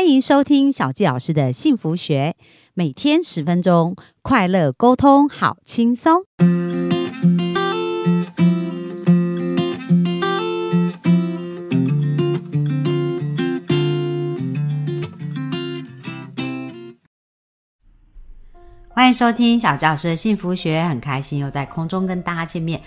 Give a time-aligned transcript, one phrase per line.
[0.00, 2.34] 欢迎收听小纪老师的幸福学，
[2.72, 6.22] 每天十分钟，快乐沟通，好轻松。
[18.88, 22.80] 欢迎收听小教师的幸福学，很开心又在空中跟大家见面。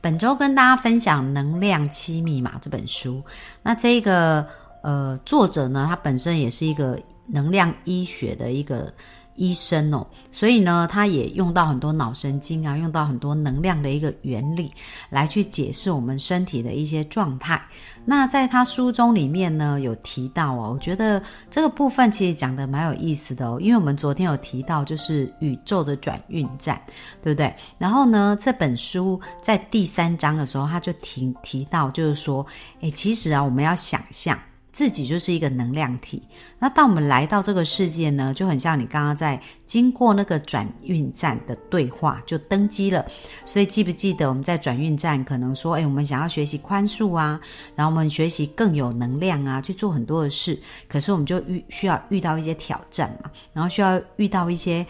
[0.00, 3.24] 本周跟大家分享《能量七密码》这本书。
[3.64, 4.46] 那这个
[4.82, 8.92] 呃作者呢，他本身也是一个能量医学的一个。
[9.36, 14.70] 医生哦，所以呢，他也用到很多脑神经啊，用到很多能量的一个原理
[15.08, 17.58] 来去解释我们身体的一些状态。
[18.04, 26.78] 那在他书中里面呢，有提到哦，我觉得这个部分其实讲的蛮有意思的哦，因为我们昨天有提到就是宇宙的转运站，
[27.22, 27.54] 对不对？
[27.78, 32.44] 然后呢，这本书在第三章的时候，他就提提到就是说，
[32.82, 34.38] 诶，其实啊，我们要想象。
[34.72, 36.22] 自己就是一个能量体。
[36.58, 43.04] 那当我们来到这个世界呢，就很像你刚刚在经过那个转运站的对话，就登机了。
[43.44, 47.40] 所以记不记得我们在转运站可能说，哎，我们想要学习宽恕啊，
[47.74, 50.58] 然后我们学习更有能量啊，去做很多的事。
[50.88, 54.86] 可是我们就遇需要遇到一些挑战嘛，然后需要遇到一些。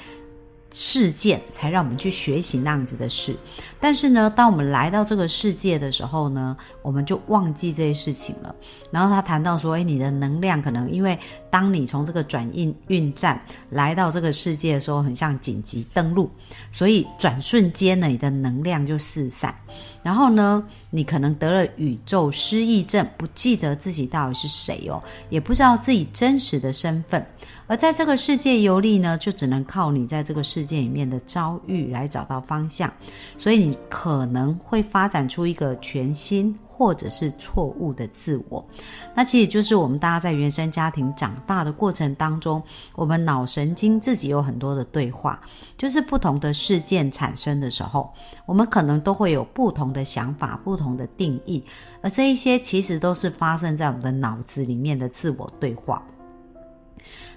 [0.72, 3.34] 事件才让我们去学习那样子的事，
[3.80, 8.54] 但是呢，当我们来到这个世界的时候呢，我们就忘记这些事情了。
[8.91, 11.18] 然后他谈到说：“诶，你的能量可能因为
[11.50, 16.30] 当你从这个转运运站来到这个世界的时候，很像紧急登陆，
[16.70, 19.52] 所以转瞬间呢，你的能量就四散。
[20.04, 27.26] 然后呢，你可能得了宇宙失忆症，不记得自己到底是谁哦，也不知道自己真实的身份。”
[27.70, 32.92] 而在这个世界游历呢，就只能靠你在这个世界里面的遭遇来找到方向，
[33.36, 38.66] 所以你可能会发展出一个全新或者是错误的自我。
[39.14, 42.60] 那其实就是我们大家在原生家庭长大的过程当中，
[42.96, 45.41] 我们脑神经自己有很多的对话，
[45.78, 48.12] 就是不同的事件产生的时候，
[48.46, 51.62] 我们可能都会有不同的想法、不同的定义，
[52.02, 56.04] 而这一些其实都是发生在我们的脑子里面的自我对话。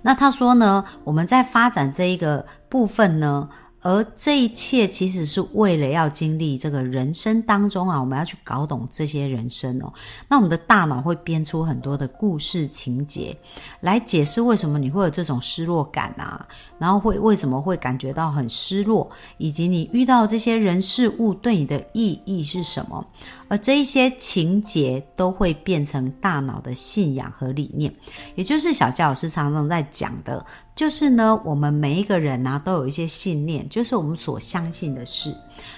[0.01, 3.49] 那他说呢，我们在发展这一个部分呢。
[3.83, 9.91] 而这一切其实是为了要经历这个人生当中啊，我们要去搞懂这些人生哦。
[10.27, 13.37] 那我们的大脑会编出很多的故事情节，
[13.81, 16.47] 来解释为什么你会有这种失落感啊，
[16.79, 23.05] 然后会为什么会感觉到很失落，以及你遇到这些人事物对你的意义是什么。
[23.49, 27.93] 而这一些情节都会变成大脑的信仰和理念，
[28.35, 30.43] 也就是小佳老师常常在讲的。
[30.75, 35.35] 就是呢，我们每一个人呢都有一些信念，就是我们所相信的事。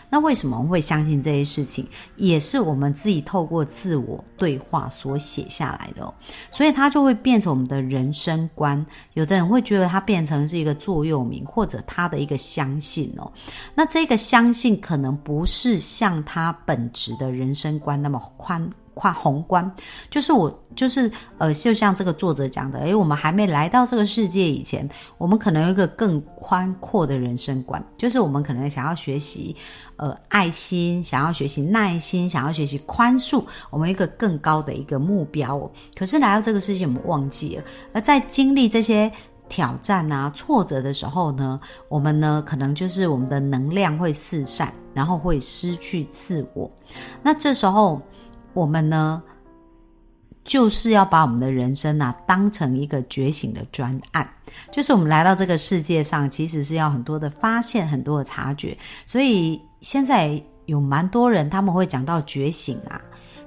[0.09, 1.85] 那为什么我们会相信这些事情，
[2.15, 6.13] 也是我们自己透过自我对话所写下来的。
[6.49, 8.83] 所以它就会变成我们的人生观。
[9.13, 13.29] 有的人会觉得它变成是一个座右铭，或者他的一个相信哦。
[13.73, 18.69] 那这个相信可能不是像他本质的人生观那么宽。
[18.95, 19.69] 跨宏观，
[20.09, 29.55] 就是我，就是呃，就像这个作者讲的，诶，我们还没来到这个世界以前，我们可能有一个更宽阔的人生观，就是我们可能想要学习，
[29.97, 35.69] 呃，爱心，想要学习耐心，想要学习宽恕，我们一个更高的一个目标。
[35.95, 37.63] 可是来到这个世界，我们忘记了，
[37.93, 39.11] 而在经历这些
[39.49, 46.71] 挑战啊、挫折的时候呢，我们呢，可能就是我们的能量会四散，然后会失去自我。
[47.21, 48.01] 那这时候。
[48.55, 49.21] 我们呢，
[50.45, 54.27] 就是要把我们的人生啊当成一个觉醒的专案，
[54.71, 58.75] 就是我们来到这个世界上，其实是要很多的发现，很多的察觉。
[59.05, 62.99] 所以现在有蛮多人他们会讲到觉醒啊，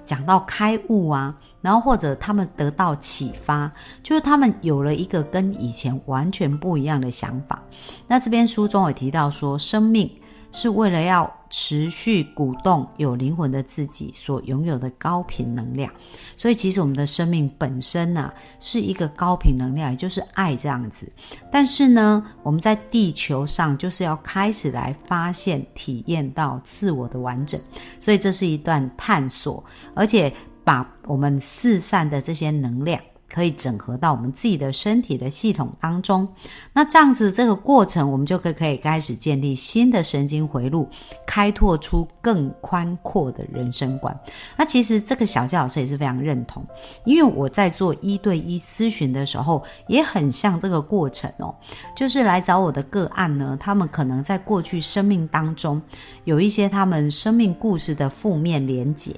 [0.05, 7.63] 讲到开悟啊，然后或者他们得到启发，就是他们有了一个跟以前完全不一样的想法。
[8.07, 10.11] 那这边书中也提到说，生命。
[10.51, 15.91] 是为了要持续鼓动有灵魂的自己所拥有的高频能量，
[16.37, 21.11] 所以其实我们的生命本身呢是一个高频能量，也就是爱这样子。
[21.51, 27.61] 但是呢，我们在地球上就是要开始来发现、体验到自我的完整，
[28.01, 29.63] 所以这是一段探索，
[29.95, 30.33] 而且
[30.65, 33.01] 把我们四散的这些能量。
[33.31, 36.27] 可以整合到我们自己的身体的系统当中，
[36.73, 40.89] 那这样子这个过程，我们就可可以开始建立新的神经回路，
[41.27, 44.19] 开拓出更宽阔的人生观。
[44.57, 46.67] 那其实这个小谢老师也是非常认同，
[47.05, 51.55] 因为我在做一对一咨询的时候，也很像这个过程哦，
[51.95, 55.81] 就是来找我的个案呢，他们可能在过去生命当中
[56.25, 59.15] 有一些他们生命故事的负面连结。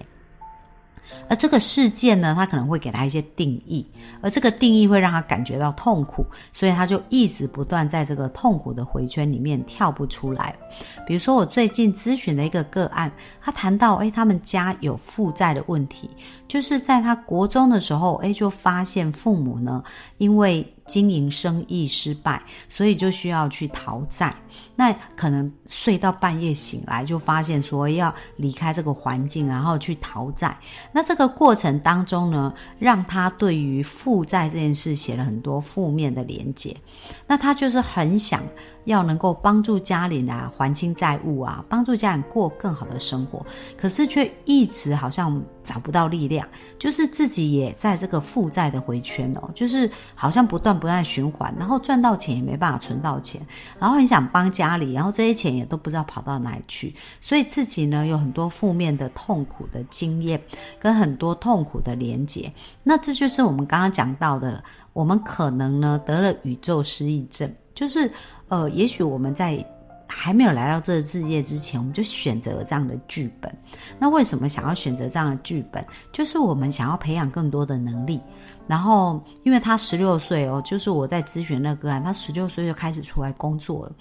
[1.28, 3.86] 而这个事件呢，他可能会给他一些定义，
[4.20, 10.54] 而这个定义会让他感觉到痛苦，所以他就一直不断在这个痛苦的回圈里面跳不出来。
[11.06, 13.10] 比如说，我最近咨询的一个个案，
[13.40, 16.10] 他谈到，诶，他们家有负债的问题，
[16.48, 19.82] 就是在他国中的时候，诶，就发现父母呢，
[20.18, 24.34] 因为经营生意失败，所以就需要去逃债。
[24.74, 30.58] 那可能睡到半夜醒来，就发现说要离开这个环境，然后去逃债。
[30.90, 36.76] 那这个过程当中呢，让他对于负债这件事写了很多负面的连结。
[37.28, 38.42] 那他就是很想
[38.86, 43.46] 要能够帮助家里啊还清债务啊，帮助家人过更好的生活，
[43.76, 46.46] 可是却一直好像找不到力量，
[46.78, 53.40] 就是自己也在这个负债的回圈哦，就是好像不断不断循环，然后赚到钱也没办法存到钱，
[53.78, 60.40] 然后很想帮家里，然后这些钱也都不知道跑到哪里去，所以自己呢有很多负面的痛苦的经验，
[60.78, 62.52] 跟很多痛苦的连结，
[62.82, 64.62] 那这就是我们刚刚讲到的。
[64.92, 68.10] 我们可能呢得了宇宙失忆症，就是
[68.48, 69.64] 呃，也许我们在
[70.22, 73.50] 还没有来到这个世界之前，我们就选择了这样的剧本。
[73.98, 75.82] 那为什么想要选择这样的剧本？
[76.12, 78.20] 就是我们想要培养更多的能力。
[78.66, 83.92] 然后，因为他十六岁哦，就是我在咨询那个案，他十六岁就开始出来工作了。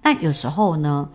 [0.00, 1.08] 但有时候呢。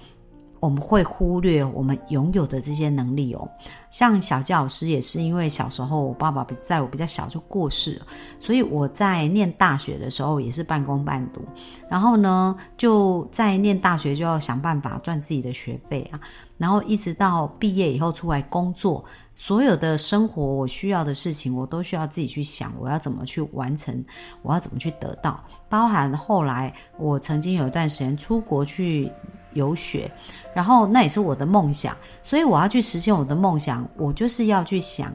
[0.59, 3.49] 我们会忽略我们拥有的这些能力哦，
[3.89, 8.01] 像小教老师也是因为小时候我爸爸在我比较小就过世，
[8.39, 11.41] 所以我在念大学的时候也是半工半读，
[11.89, 16.19] 然后呢就在念大学就要想办法赚自己的学费啊，
[16.57, 19.03] 然后一直到毕业以后出来工作，
[19.35, 24.03] 所有的生活我需要的事情我都需要自己去想，我要怎么去完成，
[24.41, 29.09] 我要怎么去得到，包含后来我曾经有一段时间出国去。
[29.53, 30.09] 游学，
[30.53, 33.83] 然后那也是我的梦想，所以我要去实现我的梦想。
[33.97, 35.11] 我就是要去想，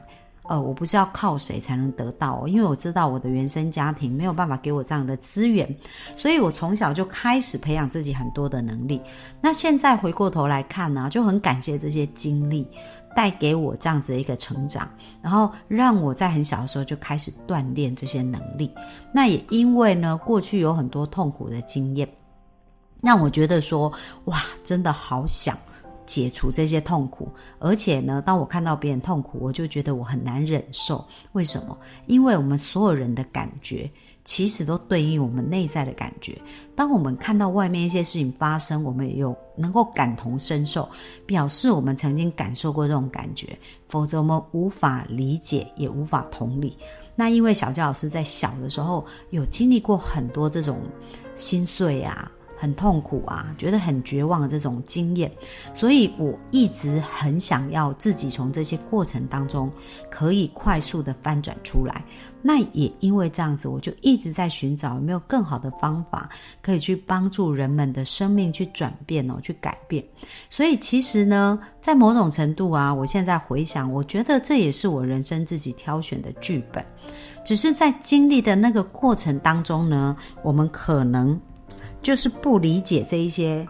[0.47, 5.67] 呃，我不是要靠谁才能得到，哦因为我知道我的原生家庭没有办法给我这样的资源，
[6.15, 9.01] 所以我从小就开始培养自己很多的能力。
[9.41, 12.67] 那现在回过头来看呢，就很感谢这些经历
[13.15, 14.89] 带给我这样子的一个成长，
[15.21, 18.71] 然后让我在很小的时候就开始锻炼这些能力。
[19.11, 22.07] 那也因为呢，过去有很多痛苦的经验。
[23.01, 23.91] 让我觉得说，
[24.23, 25.55] 哇，真的好想
[26.05, 27.27] 解除这些痛苦，
[27.59, 31.03] 而且呢，当我看到别人痛苦，我就觉得我很难忍受。
[31.33, 31.77] 为什么？
[32.07, 33.89] 因为我们所有人的感觉，
[34.23, 36.37] 其实都对应我们内在的感觉。
[36.75, 40.87] 当我们看到外面一些事情发生，我们有能够感同身受，
[41.25, 43.57] 表示我们曾经感受过这种感觉，
[43.87, 46.77] 否则我们无法理解，也无法同理。
[47.15, 50.79] 那因为小教老师在小的时候有经历过很多这种
[51.35, 52.29] 心碎啊。
[52.57, 55.31] 很痛苦啊，觉得很绝望的这种经验，
[55.73, 59.71] 所以我一直很想要自己从这些过程当中
[60.09, 62.03] 可以快速的翻转出来。
[62.41, 66.29] 那也因为这样子，我就一直在寻找有没有更好的方法
[66.61, 70.03] 可以去帮助人们的生命去转变哦，去改变。
[70.47, 76.85] 所以其实呢，在某种程度啊，我现在回想，我觉得这也是我人生自己挑选的剧本，
[77.43, 81.39] 只是在经历的那个过程当中呢，我们可能。
[82.05, 83.67] 就是不理解这一些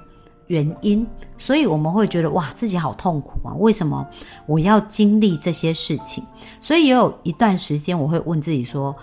[0.47, 3.55] 原因，所以我们会觉得哇，自己好痛苦啊！
[3.55, 4.05] 为什么
[4.45, 6.21] 我要经历这些事情？
[6.59, 8.93] 所以也有一段时间，我会问自己说，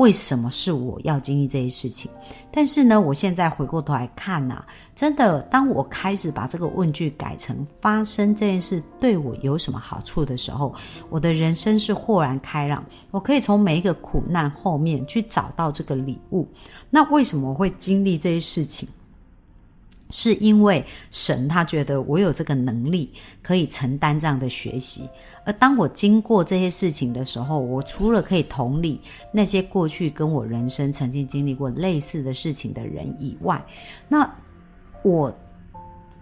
[0.00, 2.10] 为什么是我要经历这些事情？
[2.50, 4.64] 但是呢，我现在回过头来看呐，
[4.96, 10.74] 真的，当我开始把这个问句改成“发生这件事对我有什么好处”的时候，
[11.10, 12.82] 我的人生是豁然开朗。
[13.10, 16.48] 我可以从每一个苦难后面去找到这个礼物。
[16.88, 18.88] 那为什么会经历这些事情？
[20.10, 23.12] 是因为神他觉得我有这个能力
[23.42, 25.08] 可以承担这样的学习。
[25.44, 29.00] 而当我经过这些事情的时候，我除了可以同理
[29.32, 33.64] 那些过去跟我人生曾经经历过类似的事情的人以外，
[34.06, 34.30] 那
[35.02, 35.34] 我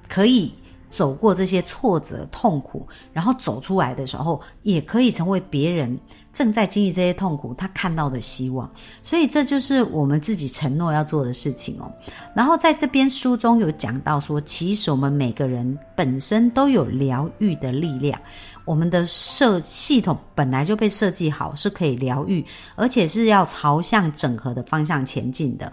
[0.09, 0.53] 可以
[0.91, 5.99] 走过这些挫折、痛苦，然后走出来的时候，也可以成为别人。
[6.35, 8.71] 正在经历这些痛苦，他看到的希望，
[9.03, 11.91] 所以这就是我们自己承诺要做的事情哦。
[12.33, 18.21] 然后在这边书中有讲到说，其实我们每个人本身都有疗愈的力量，
[18.65, 22.45] 我们的设系统本来就被设计好是可以疗愈，
[22.77, 25.73] 而且是要朝向整合的方向前进的。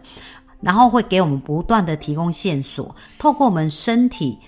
[0.62, 4.40] 然后会给我们不断的提供线索，透过我们身体，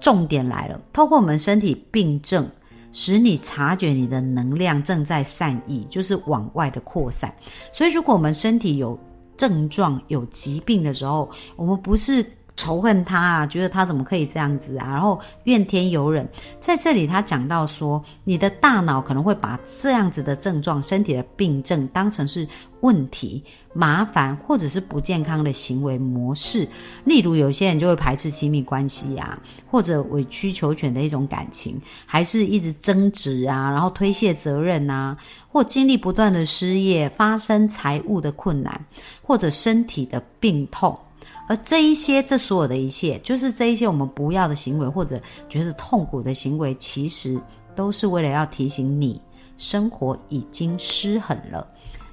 [0.00, 2.48] 重点来了，透过我们身体病症。
[2.96, 7.34] 使你察觉你的能量正在散逸，就是往外的扩散。
[7.72, 8.96] 所以，如果我们身体有
[9.36, 12.24] 症状、有疾病的时候，我们不是
[12.56, 16.28] 仇恨他啊，觉得他怎么可以这样子啊，然后怨天尤人。
[16.60, 22.46] 在这里，他讲到说，你的大脑可能会把这样子的症状、身体的病症当成是
[22.80, 23.42] 问题、
[23.72, 26.66] 麻烦或者是不健康的行为模式。
[27.04, 29.36] 例如，有些人就会排斥亲密关系啊，
[29.68, 35.16] 或者委曲求全的一种感情，还是一直争执啊，然后推卸责任啊，
[35.48, 38.80] 或经历不断的失业、发生财务的困难，
[39.22, 40.96] 或者身体的病痛。
[41.46, 47.38] 而这一些，这所有的一切，就是这一些我们不要的行为，或者觉得痛苦的行为，其实
[47.74, 49.20] 都是为了要提醒你，
[49.58, 51.66] 生活已经失衡了。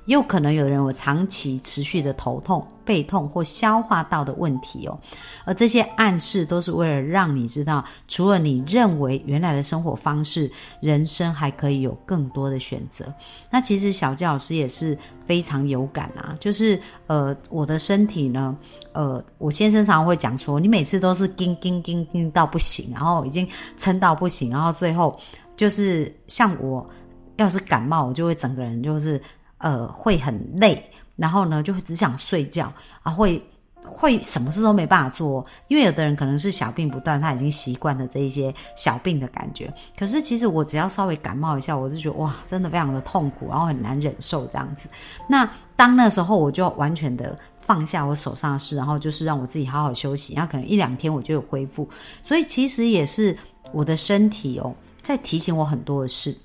[0.06, 5.00] 也有可能有人有长期持续的头痛、背痛或消化道的问题哦，
[5.46, 13.06] 而这些暗示都是为了让你知道，除了你认为原来的生活方式，人生还可以有更多的选择。
[13.50, 18.58] 那其实小教老师也是非常有感啊，就是呃，我的身体呢，
[18.94, 25.18] 呃，我先生常会讲说，你每次都是叮叮叮叮到不行，然后已经撑到不行，然后最后
[25.56, 26.90] 就是像我
[27.38, 29.22] 要是感冒，我就会整个人就是。
[29.62, 30.84] 呃，会很累，
[31.16, 32.72] 然后呢，就会只想睡觉
[33.04, 33.42] 啊，会
[33.84, 39.74] 会什么事都没办法做，因为有的人可能是小病不断，他已经习惯了这一些小病的感觉。
[39.98, 44.90] 可是其实我只要稍微感冒一下，我就觉得哇，真的非常的痛苦，然后很难忍受这样子。
[45.28, 51.90] 那当那时候我就完全的放下我手上的事，然后就是让我自己好好休息，然后可能一两天我就有恢复。
[52.22, 53.36] 所以其实也是
[53.74, 56.36] 我的身体哦，在提醒我很多的事。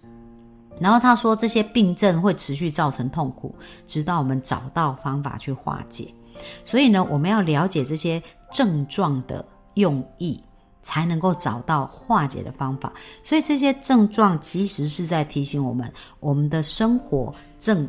[0.78, 3.54] 然后他说，这些病症会持续造成痛苦，
[3.87, 6.12] 直到我们找到方法去化解。
[6.64, 9.42] 所以呢，我们要了解这些症状的
[9.75, 10.38] 用意，
[10.83, 12.92] 才能够找到化解的方法。
[13.23, 15.90] 所以这些症状其实是在提醒我们，
[16.21, 17.88] 我们的生活正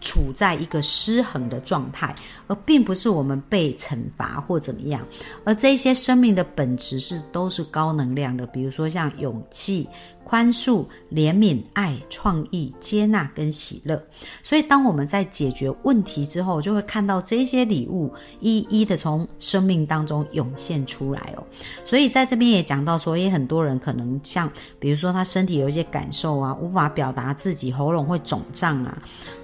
[0.00, 2.14] 处在一个失衡的状态，
[2.46, 5.04] 而并不是我们被惩罚或怎么样。
[5.44, 9.88] 而这些生命的本质是都是高能量的，比如说像勇气。
[10.28, 13.98] 宽恕、怜悯、爱、创意、接纳跟喜乐，
[14.42, 21.42] 所以当我们在解决问题之后，就会看到这些礼物一一的从生命当中涌现出来哦。
[21.82, 28.98] 所以在这边也讲到，所以很多人可能像，比如说他身体有一些感受啊，无法表达自己，喉咙会肿胀啊，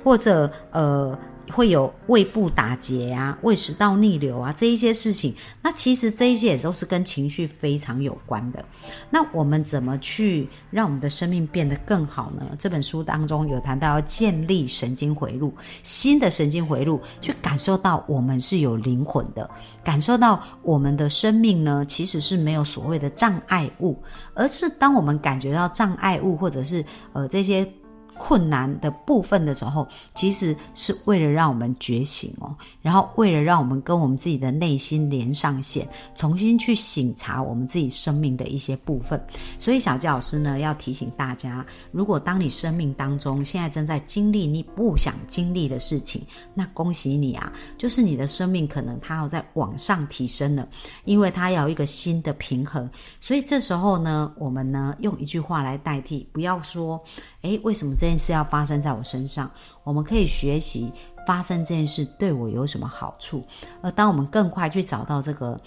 [0.04, 1.18] 或者呃。
[1.50, 8.64] 会有胃部打结啊、胃食道逆流啊这一些事情，那其实这一些也都是跟情绪非常有关的。
[9.10, 12.56] 那我们怎么去让我们的生命变得更好呢？
[12.58, 19.48] 这本书当中有谈到要建立神经回路，新的神经回路，去感受到我们是有灵魂的，
[19.82, 24.02] 感受到我们的生命呢其实是没有所谓的障碍物，
[24.34, 27.70] 而是当我们感觉到障碍物或者是呃这些。
[28.18, 39.21] 困难的部分的时候，其实是为了让我们觉醒哦，然后为了让我们跟我们自己的内心连上线，重新去醒察我们自己生命的一些部分。
[39.59, 46.23] 所以小纪老师呢，要提醒大家，如果当你生命当中现在正在经历你不想经历的事情，
[46.54, 50.68] 那恭喜你啊，就是你的生命可能它要在往上提升了，
[51.04, 52.88] 因为它要一个新的平衡。
[53.21, 57.02] 所以这时候呢，我们呢用一句话来代替，不要说。
[57.42, 59.50] 诶，为什么这件事要发生在我身上？
[59.82, 60.92] 我们可以学习
[61.26, 63.42] 发生这件事对我有什么好处。
[63.80, 65.58] 而当我们更快去找到这个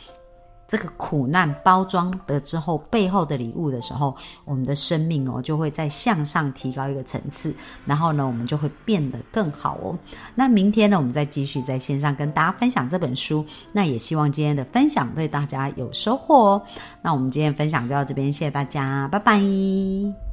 [0.67, 4.15] 这个苦难包装的之后背后的礼物的时候，
[4.45, 7.51] 我们的生命哦就会在向上提高一个层次。
[7.87, 9.97] 然后呢，我们就会变得更好哦。
[10.35, 13.43] 那明天呢，我们再继续在线上跟大家分享这本书。
[13.71, 16.61] 那也希望今天的分享对大家有收获哦。
[17.01, 20.26] 那我们今天分享就到这边，谢谢大家，拜拜。